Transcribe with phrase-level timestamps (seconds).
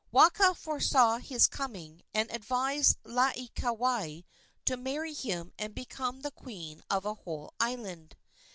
[0.11, 4.23] Waka foresaw his coming and advised Laieikawai
[4.65, 8.15] to marry him and become the queen of a whole island.